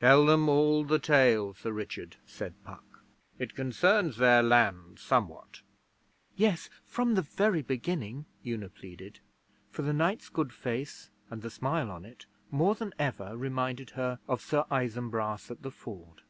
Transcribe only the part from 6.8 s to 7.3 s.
from the